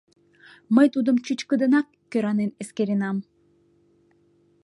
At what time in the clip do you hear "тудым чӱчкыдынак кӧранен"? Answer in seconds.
0.93-2.51